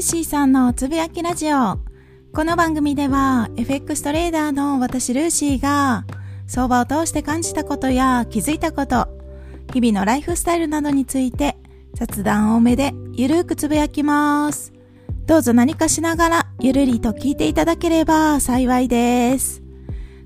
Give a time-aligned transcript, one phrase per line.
[0.00, 1.78] ーシーさんのつぶやきラジオ。
[2.32, 6.06] この番組では FX トレーダーの私ルーシーが
[6.46, 9.08] 相場を通して感じたことや気づいたこと、
[9.74, 11.58] 日々のライフスタイルなどについて
[11.92, 14.72] 雑談多めでゆるーくつぶやきます。
[15.26, 19.62] どうぞ何かしながらゆるりと聞いていただければ幸いです。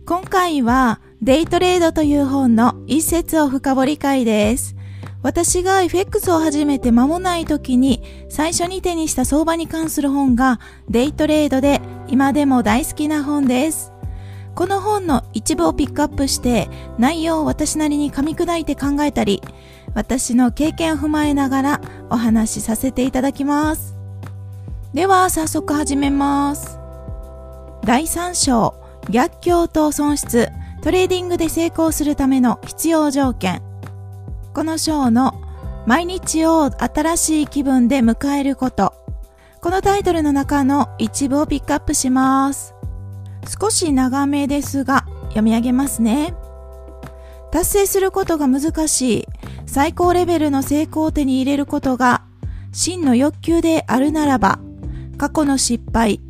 [0.06, 4.76] 今回はデイトレードという本の一節を深掘り会です。
[5.24, 10.60] 私が FX を始めて間もない時に最初に手にした相場に関する本が
[10.90, 13.90] デイトレードで今でも大好きな本です。
[14.54, 19.42] この本の一部をピックアップして内容を私なりに噛み砕いて考えたり
[19.94, 21.80] 私の経験を踏まえながら
[22.10, 23.96] お話しさせていただきます。
[24.92, 26.78] では早速始めます。
[27.82, 28.74] 第3章
[29.08, 30.50] 逆境と損失
[30.82, 33.62] トレーディングで成功するための必要条件
[34.54, 35.42] この章の
[35.84, 38.94] 毎日を新しい気分で迎えること。
[39.60, 42.72] このタイトルの中の一部をピックアップします。
[43.60, 46.34] 少し長めですが読み上げますね。
[47.50, 49.26] 達成することが難しい
[49.66, 52.22] 最高レベルの成功を手に入れることが
[52.70, 54.60] 真の欲求であるならば
[55.18, 56.20] 過去の失敗、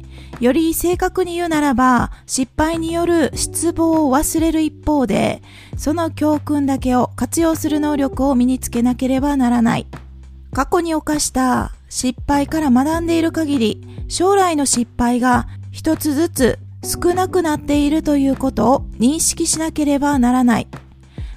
[0.40, 5.42] より正確に言うならば、失敗による失望を忘れる一方で、
[5.76, 9.86] その教訓だけを活用する能力を身につけなければならない。
[10.52, 20.68] 過去に犯した失敗から学んでいる限り、将来の失敗が一つずつ少なくなっているということを認識しなければならない。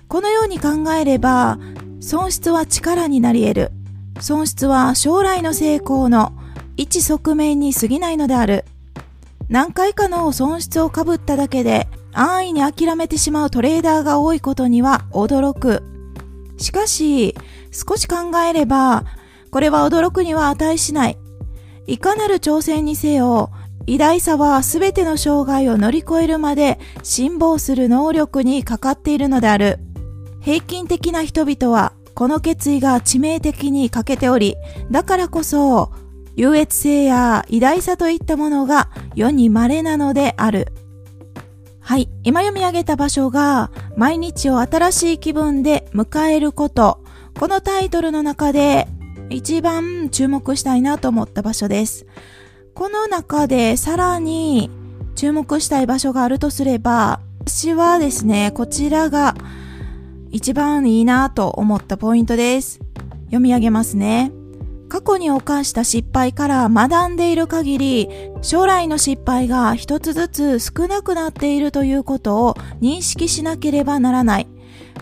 [0.07, 1.59] このように考えれば、
[1.99, 3.71] 損失は力になり得る。
[4.19, 6.33] 損失は将来の成功の
[6.75, 8.65] 一側面に過ぎないのである。
[9.49, 15.83] 何回かの損失をかぶっただけで安易に諦めてしまうトレーダーが多いことには驚く。
[16.57, 17.35] しかし、
[17.71, 19.05] 少し考えれば、
[19.51, 21.17] これは驚くには値しない。
[21.85, 23.51] いかなる挑戦にせよ、
[23.85, 29.79] 偉大さは全ての障害を乗り越えるまで辛抱する能力にかかっているのである。
[30.41, 34.55] 平均的な人々はこの決意が致命的に欠けており、
[34.89, 35.91] だからこそ
[36.37, 40.67] 優越性や偉大さといったものが世に稀なのである。
[41.79, 42.09] はい。
[42.23, 47.03] 今読み上げた場所が、毎日を新しい気分で迎えること。
[47.39, 48.87] このタイトルの中で
[49.29, 52.05] 一番注目したいなと思った場所です。
[52.75, 54.69] この中でさらに
[55.15, 59.33] 注目したい場所があるとすれば、私はですね、こちらが
[60.29, 62.79] 一番いいなと思ったポイントです。
[63.25, 64.31] 読み上げますね。
[64.89, 68.09] 過去に犯した失敗から学んでいる限り、
[68.41, 74.47] 将来の失敗が一つずつ少なくなっているということを認識しなければならない。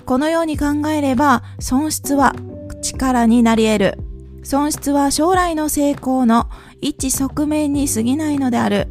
[0.06, 2.36] このように考えれば、損失は
[2.82, 3.98] 力になり得る。
[4.44, 6.50] 損失は将来の成功の
[6.82, 8.88] 一側面に過ぎないのである。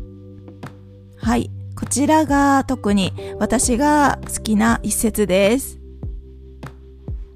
[1.16, 1.50] はい。
[1.76, 5.80] こちらが特に私が好きな一節です。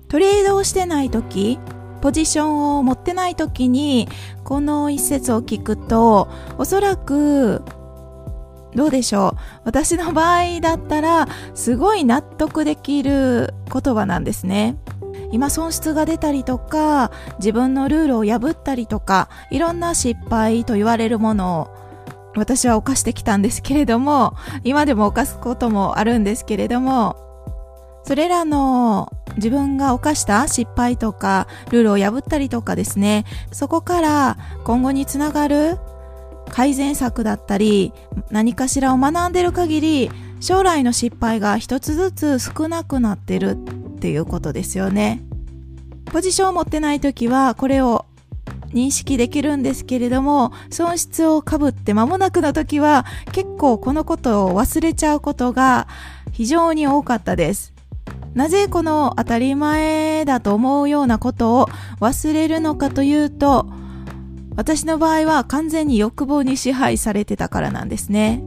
[0.08, 1.58] トレードをしてない時、
[2.00, 4.08] ポジションを持ってない時に
[4.44, 7.62] この一節を聞くとおそらく
[8.74, 14.76] どうでしょう私の場合だったらすごい納得できる言葉なんですね。
[15.30, 21.78] 今損失が出たりとか自分のルールを破ったりとかいろんな失敗と言われるものを
[22.36, 27.16] 私は犯してきたんですけれども今でも犯すこともあるんですけれども
[28.04, 35.78] それらの自分が犯した失敗とか、ルールを破ったりとかですね、そこから今後につながる
[36.50, 37.92] 改善策だったり、
[38.30, 40.10] 何かしらを学んでる限り、
[40.40, 45.22] 将来の失敗が一つずつ少なくなってるっていうことですよね。
[46.06, 48.06] ポジションを持ってない時は、これを
[48.72, 55.86] 認識できるんですけれども、損失をかぶって間もなくの時は、結構このことを忘れちゃうことが
[56.32, 57.77] 非常に多かったです。
[58.38, 61.66] なぜこの当たり前だと思うようなことを
[61.98, 63.66] 忘れるのかというと、
[64.54, 68.40] 私の場合は完全に欲望に支配されてたからなんですね。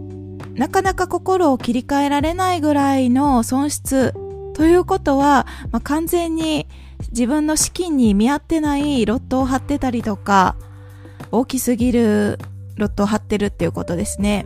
[0.55, 4.13] なかなか心を切り替えられないぐらいの損失
[4.53, 6.67] ということは、まあ、完全に
[7.11, 10.55] 自分の資金に見合ってないロットを張ってたりとか、
[11.33, 12.39] 大きすぎる
[12.77, 14.45] ロットを張ってるっていうことですね。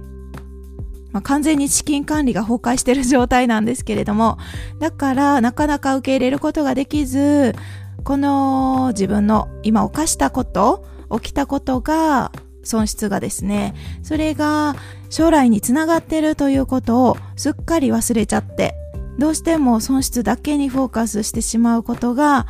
[1.16, 4.38] まあ、完全に資金管理が崩壊してる状態なんですけれども、
[4.80, 7.56] だからなかなか受け入れることができず、
[8.04, 10.86] この自分の今犯したこと、
[11.22, 12.34] 起きたことが
[12.64, 14.76] 損失がですね、それが
[15.10, 18.76] 将来につながってるということをすっかり忘れちゃって、
[19.18, 22.46] どうしても損失だけにフォーカスしてしまうことが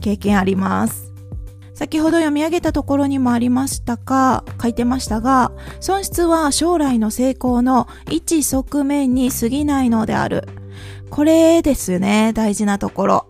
[0.00, 1.07] 経験あります。
[1.78, 10.48] 先ほど読み上げたところにもありましたか、書いてましたが、損失は将来の成功の一側面に過ぎないのである。
[11.08, 13.26] これですね、大事なところ。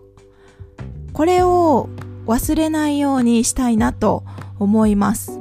[1.13, 1.89] これを
[2.25, 4.23] 忘れないようにしたいなと
[4.57, 5.39] 思います。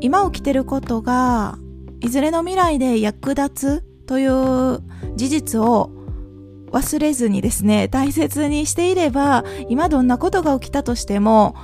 [0.00, 1.58] 今起きてることが、
[2.02, 4.80] いずれの未来で役立つという
[5.16, 5.90] 事実を
[6.70, 11.56] 忘れずにですね、大切にしていれば、今どんなことが起きたとしても、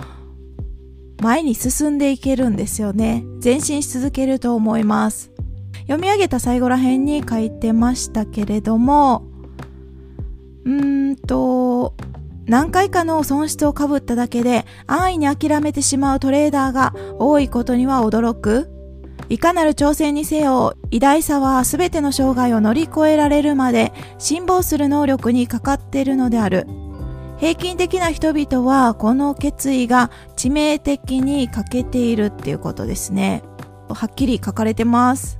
[1.21, 3.25] 前に進んでいけるんですよね。
[3.43, 5.31] 前進し続けると思います。
[5.83, 9.25] 読み上げた最後ら辺に書いてましたけれども、
[10.65, 11.95] うーんと、
[12.47, 18.71] 何回かの損失をかぶっただけで安易に諦めてしまうトレーダーが多いことには驚く。
[19.29, 26.67] いかなる挑戦にせよ、偉大さは全ての障害を乗り越えられるまで辛抱する能力にかかっているのである。
[27.41, 33.43] 平均的な人々はこの決意が致命的に欠けているっていうことですね。
[33.89, 35.39] はっきり書かれてます。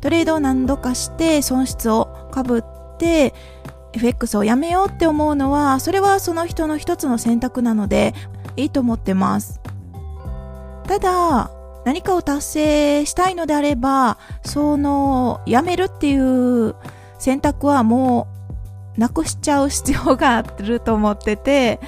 [0.00, 3.32] トレードを何度かして損失をかぶって
[3.92, 8.12] FX をやめようって思うのはそれはその人の一つの選択なので
[8.56, 9.60] いいと思ってます。
[10.88, 11.52] ただ
[11.84, 16.74] 何かを達成したいのであればそのやめるっていう
[17.20, 18.35] 選択はもう
[18.96, 21.80] なくしちゃう必要があると思ってて、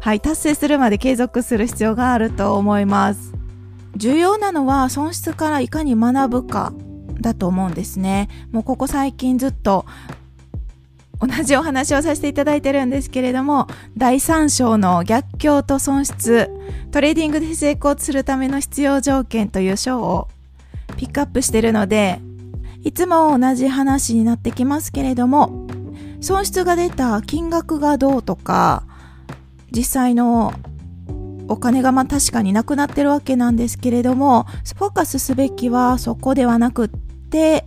[0.00, 3.32] はい、達成するまで継続する必要があると思います。
[3.96, 6.72] 重要なのは損失からいかに学ぶか
[7.20, 8.28] だと思うんですね。
[8.50, 9.84] もうここ最近ずっと
[11.20, 13.66] 同じお話をさせていただいてるんですけれども、
[13.96, 16.50] 第3章の逆境と損失、
[16.92, 20.28] トレーディングで成功するための必要条件という章を
[20.96, 22.20] ピックアップしてるので、
[22.82, 25.66] いつも同じ話になってきますけれども、
[26.20, 28.84] 損失が出た金額がどうとか、
[29.70, 30.52] 実際の
[31.48, 34.44] お金がまあ確かになくなってるわけなんですけれども、
[34.76, 37.64] フォーカスすべきはそこではなくって、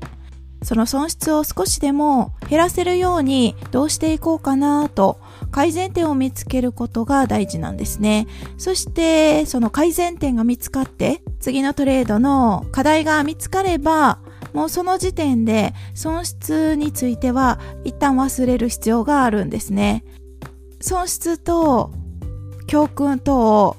[0.64, 5.20] その損失を少しでも減らせるようにどうしていこうかなと
[5.52, 8.28] 改善点を見つけることが大事なんですね。
[8.58, 14.20] そしてその改善点が見つかって次のトレードの課題が見つかれば
[14.54, 20.04] もうその時点で損失については一旦忘れる必要があるんですね。
[20.80, 21.92] 損失と
[22.68, 23.78] 教訓とを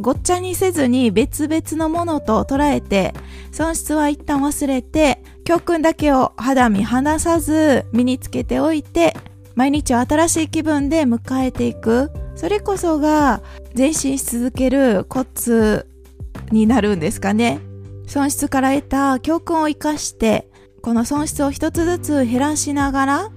[0.00, 3.14] ごっちゃにせずに別々のものと捉えて
[3.52, 9.16] 損失は一旦忘れて教訓だけを肌身離さず身につけておいて
[9.54, 13.42] 毎日を新しい気分で迎えていくそれこそが
[13.76, 15.86] 前進し続けるコツ
[16.50, 17.60] になるんですかね。
[18.06, 20.48] 損失から得た教訓を生かして、
[20.80, 23.30] この損失を一つずつ減らしながら、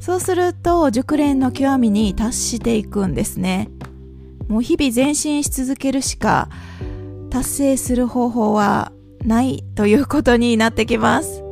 [0.00, 3.70] そうすると熟練の極みに達していくんですね。
[4.48, 6.48] もう日々前進し続けるしか
[7.30, 8.92] 達成する方法は
[9.24, 11.44] ないということになってきます。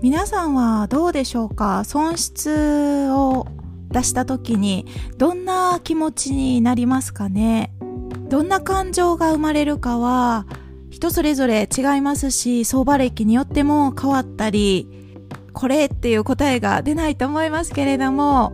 [0.00, 1.84] 皆さんはどうでしょうか？
[1.84, 3.46] 損失を
[3.90, 4.86] 出した時に
[5.18, 7.74] どんな気持ちになりますかね？
[8.28, 10.46] どんな感情が生まれるかは
[10.92, 14.86] 人それぞれ違いますし、相場歴によっても変わったり、
[15.54, 18.52] これっていう答えが出ないと思いますけれども、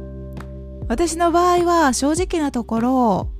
[0.88, 3.30] 私の場合は正直なところ、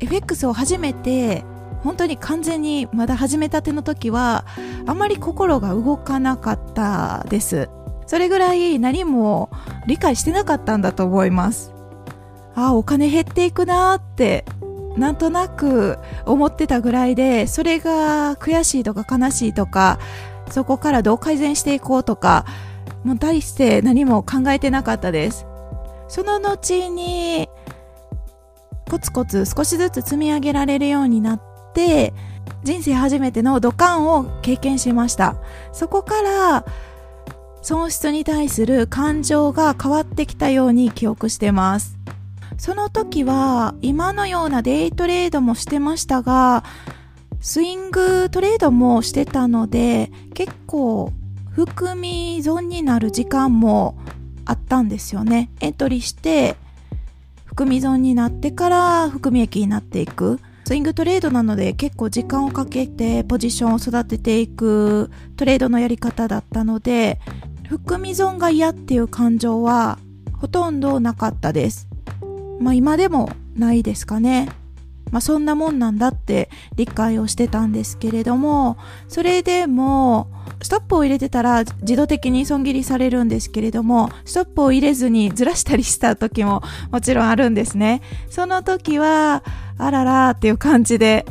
[0.00, 1.44] FX を始めて、
[1.82, 4.46] 本当に完全にまだ始めたての時は、
[4.86, 7.68] あまり心が動かなかったです。
[8.06, 9.50] それぐらい何も
[9.86, 11.74] 理解してなかったんだと思います。
[12.54, 14.46] ああ、お金減っていくなーって
[14.98, 19.98] なんとなく思ってたぐらいで、それが悔しいとか悲しいとか、
[20.50, 22.44] そこからどう改善していこうとか、
[23.04, 25.46] もう大して何も考えてなかったです。
[26.08, 27.48] その後に、
[28.90, 31.42] コツコツ少しずつ積み上げられるようになっ
[31.74, 32.14] て、
[32.64, 35.36] 人生初めての土管を経験しました。
[35.72, 36.64] そこから、
[37.62, 41.98] 損失に対する感情が変わってきたように記憶してます。
[42.58, 46.64] その時は今のようなデイトレードもしてましたが、
[47.40, 51.12] スイングトレードもしてたので、結構
[51.52, 53.96] 含み損になる時間も
[54.44, 55.50] あったんですよね。
[55.60, 56.56] エントリーして、
[57.44, 60.40] 含み損になってから含み益になっていく。
[60.64, 67.20] スイングトレードなので結構時間をかけてポジションを育てていくトレードのやり方だったので、
[67.68, 69.98] 含み損が嫌っていう感情は
[70.36, 71.87] ほとんどなかったです。
[72.60, 74.48] まあ今でもないですかね。
[75.10, 78.76] まあそんなもんなんだって理解をしてたんですけれども、
[79.08, 80.28] それでも
[80.62, 88.02] ストップを入れてたら自動的に損切りされるんですけれども、ストップを入れずにずらしたりした時ももちろんあるんですね。
[88.28, 89.44] その時は、
[89.78, 91.24] あららっていう感じで、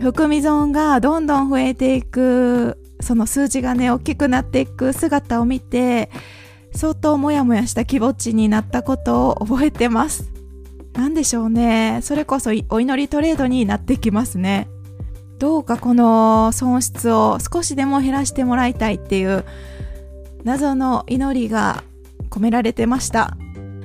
[0.00, 6.10] 含み損がどんどん増えていく、その数字がね、大きくなっていく姿を見て、
[6.76, 10.30] 相当モヤモヤした気持ちになったことを覚えてます。
[10.92, 12.00] なんでしょうね。
[12.02, 14.68] それこそお祈りトレードになってきますね。
[15.38, 19.44] どうかこの損失を少しでも減らしてもらいたいっていう
[20.44, 21.82] 謎の祈りが
[22.30, 23.36] 込められてました。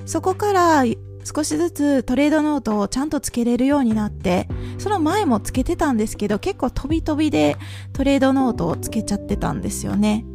[0.05, 0.83] そこから
[1.23, 7.57] 少しずつトレードノートをちゃんとつけれるようになって、その前もつけてたんですけど、結構飛び飛びで
[7.93, 10.25] トレードノートをつけちゃってたんですよね。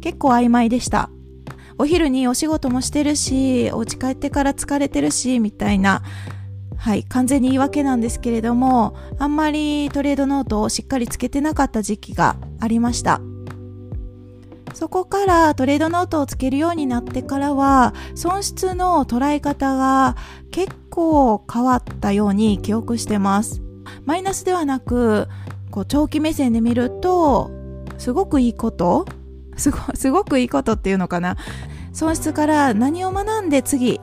[0.00, 1.10] 結構曖昧でした。
[1.78, 6.02] お昼にお仕事もしてるし、お家帰ってから疲れてるし、みたいな、
[6.76, 13.20] はい、完全に言い訳なんですけれども、あんまりトレードノートをしっかりつけてなかった時期がありました。
[14.74, 20.16] そこからトレードノートをつけるようになってからは、損失の捉え方が
[20.50, 23.62] 結構変わったように記憶してます。
[24.04, 25.28] マイナスではなく、
[25.70, 27.50] こう長期目線で見ると、
[27.98, 29.06] すごくいいこと
[29.58, 31.36] すご すごくいいことっていうのかな。
[31.92, 34.00] 損失から何を学んで次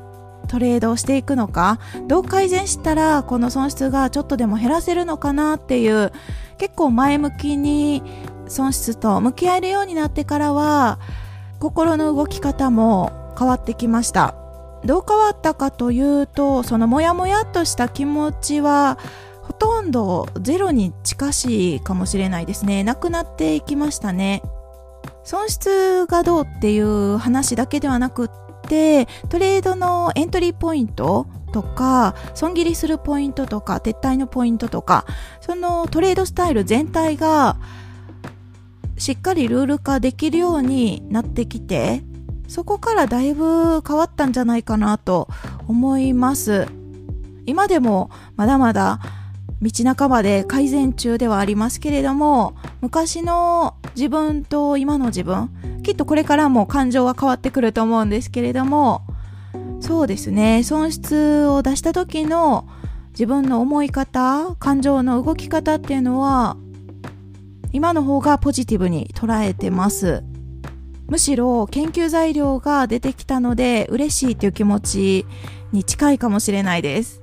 [0.47, 1.79] トレードをしていくのか。
[2.07, 6.11] どう改善したらこの損失がちょっとでも減らせるのかなっていう
[6.57, 8.03] 結構前向きに
[8.47, 10.99] 損失と向き合えるようになってからは
[11.59, 14.35] 心の動き方も変わってきました。
[14.83, 18.99] どう変わったかというとそのモヤモヤっとした気持ちは
[19.41, 22.83] ほとんどゼロに近しいかもしれないですね。
[22.83, 24.43] なくなっていきましたね。
[25.25, 28.29] 損失がどうっていう話だけではなくっ
[28.67, 35.05] てトレードのエントリーポイントとか損切りするポイントとか撤退のポイントとか
[35.41, 37.57] そのトレードスタイル全体が
[38.97, 42.03] しっかりルール化できるようになってきて
[42.47, 45.27] そこからだいぶ変わったんじゃないかなと
[45.67, 46.67] 思います。
[47.47, 48.99] 今でもまだまだ
[49.65, 55.49] 道半ばで改善中ではありますけれども昔の自分と今の自分
[55.83, 59.01] きっとこれからも感情は変わってくると思うんですけれども
[59.81, 60.63] そうですね。
[60.63, 62.67] 損失を出した時の
[63.11, 66.57] 自分の思い方感情の動き方っていうのは
[67.71, 70.23] 今の方がポジティブに捉えてます。
[71.07, 75.25] むしろ研究材料が出てきたので嬉しいっていう気持ち
[75.71, 77.21] に近いかもしれないです。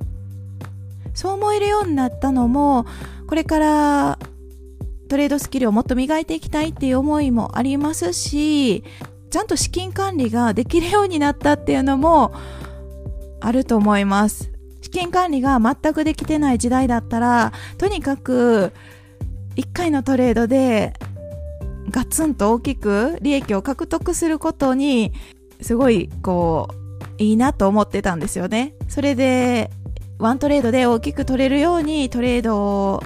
[1.14, 2.87] そう思えるようになったのも
[3.26, 4.19] これから
[5.09, 8.83] トレードスキルをもっと磨いていきたいっていう思いもありますし、
[9.31, 12.33] ちゃんと資金管理ができるようになったっていうのも
[13.40, 14.50] あると思います。
[14.81, 18.73] 資金管理が全くできてない時代だったら、とにかく
[19.57, 20.95] 1回のトレードで
[21.90, 25.12] ガツンと大きく利益を獲得することに
[25.61, 26.69] すごいこ
[27.19, 28.75] ういいなと思ってたんですよね。
[28.88, 29.71] それで
[30.19, 32.59] ワントレードで大きく取れるようにトレード
[32.95, 33.02] を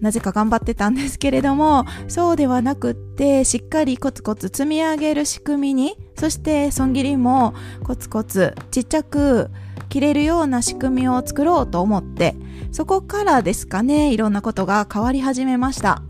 [0.00, 9.50] なぜか頑張ってたんですけれども、そうではなくって、しっかりコツコツ積み上げる仕組みに、そして損切りもコツコツちっちゃく
[9.88, 12.36] 切れるような仕組みを作ろうと思って、
[12.70, 16.02] そこからですかね、いろんなことが変わり始めました。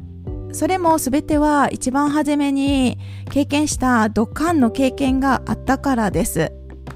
[0.53, 2.99] それも全ては一番初めに
[3.31, 6.53] 経験したドカンの経験があったからです。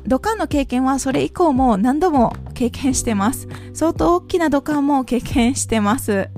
[0.06, 3.48] ドカンの経験はそれ以降も何度も経験してます。
[3.74, 6.28] 相当大きなドカンも経験してます。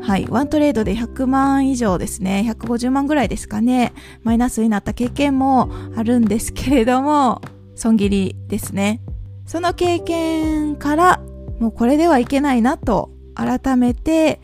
[0.00, 0.26] はい。
[0.28, 2.44] ワントレードで100万以上ですね。
[2.48, 3.92] 150万ぐらいですかね。
[4.22, 7.40] マイナスになった経験もあるんですけれども、
[7.74, 9.00] 損切りですね。
[9.46, 11.20] その経験から、
[11.58, 14.40] もうこれではいけないなと、改めて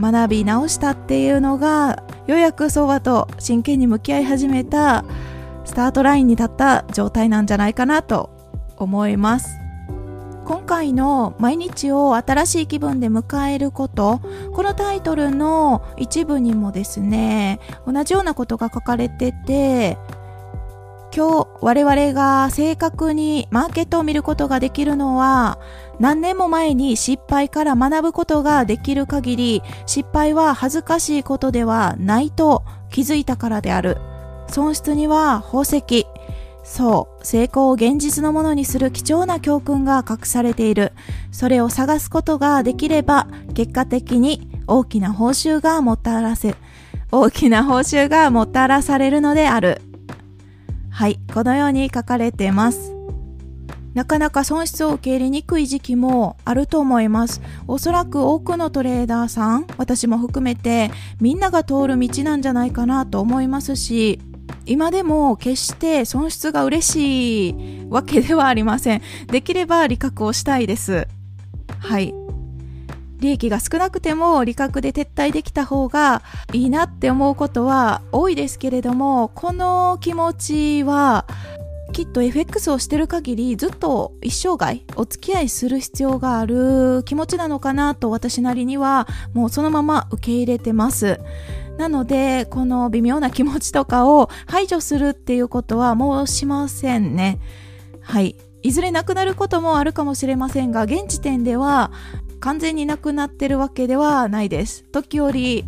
[0.00, 5.04] 学び直したっていうのが、ようやく相場と真剣に向き合い始めた、
[5.66, 8.30] スタートラインに立った状態なんじゃないかなと
[8.78, 9.59] 思います。
[10.50, 14.20] 今回の毎日を新しい気分で迎えること、
[14.52, 19.96] このタイトルの一部にもですね、同じようなことが書かれてて、
[21.14, 25.58] 今日我々が正確にマーケットを見ることができるのは
[25.98, 33.98] 何年も前に失敗から学ぶことができる限り失敗は恥ずかしいことではないと気づいたからである。
[34.48, 36.06] 損失には宝石、
[36.70, 40.92] そう、成功を現実のものにする貴重な教訓が隠されている。
[41.32, 46.54] それを探すことができれば、結果的に大きな報酬がもたらせ、
[47.10, 49.82] 大きな報酬がもたらされるのである。
[50.90, 52.94] はい、このように書かれています。
[53.92, 57.42] なかなか損失を受け入れにくい時期もあると思います。
[57.66, 64.20] おそらく多くのトレーダーさん、私も含めてみんなが通る道なんじゃないかなと思いますし、
[64.70, 69.02] 今でも決して損失が嬉しいわけではありません。
[69.26, 71.08] できれば利確をしたいです。
[71.80, 72.14] はい。
[73.18, 76.22] 利益が少なくても利確で撤退できた方が
[76.52, 81.26] いいなって思うことは多いですけれども、この気持ちは
[81.92, 91.18] きっと FX をしてる限りずっと一生涯お付き合いする必要がある気持ちなのかなと私なりにはもうそのまま受け入れてます。
[91.80, 97.40] なので、この微妙な気持ちとかを排除するっていうことはもうしませんね。
[98.02, 98.36] はい。
[98.62, 101.90] いずれなくなることもあるかもしれませんが、現時点では
[102.38, 104.84] 完全になくなってるわけではないです。
[104.92, 105.64] 時折、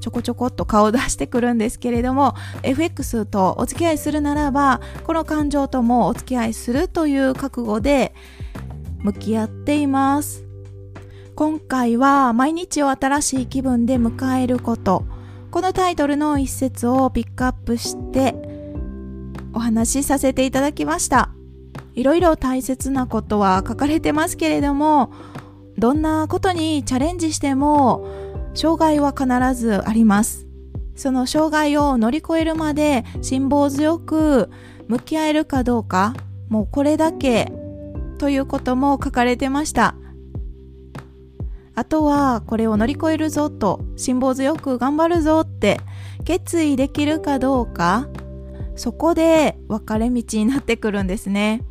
[0.00, 8.14] ちょこちょこっと顔を出してくるんですけれども FX とお付き合いするならばこの感情ともお付き合いするという覚悟で
[8.98, 10.44] 向き合っています
[11.34, 15.04] 今回は毎日を新しい気分で迎えること
[15.56, 18.34] このタイトルの一節をピックアップして
[19.54, 21.30] お話しさせていただきました
[21.94, 25.14] いろいろ大切なことは書かれてますけれども
[25.78, 28.06] どんなことにチャレンジしても
[28.52, 30.46] 障害は必ずあります。
[30.94, 34.50] その障害を乗り越えるまで辛抱強く
[34.88, 36.12] 向き合えるかどうか、
[36.50, 37.50] もうこれだけ
[38.18, 39.94] ということも書かれてました。
[41.76, 45.78] あとはこれを乗り越えるぞと辛抱強く頑張るぞって
[46.24, 48.08] 決意できるかどうか
[48.74, 51.62] そこで分かれ道になってくるんですね。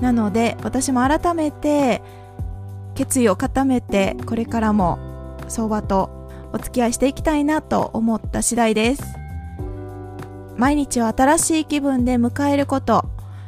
[0.00, 2.02] なので私も改めて
[2.94, 4.98] 決意を固めてこれからも
[5.48, 6.10] 相場と
[6.52, 9.02] お付き合いしていきたいなと思った次第です。
[10.56, 13.04] 毎日を新しい気分で迎えること。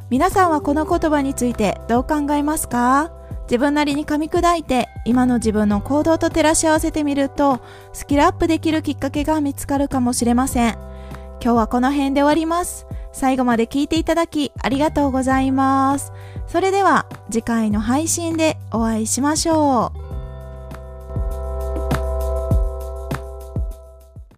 [0.09, 3.11] 皆さんはこの言葉についてどう考えますか？
[3.45, 7.61] 自分なりに噛み砕いて今の自分の行動と照らし合わせてみると
[7.92, 10.73] スキルアップできるきっかけが見つかるかもしれません。
[11.42, 12.87] 今日はこの辺で終わります。
[13.12, 16.12] 最後まで聞いていただきありがとうございます。
[16.47, 20.01] それでは次回の配信でお会いしましょう。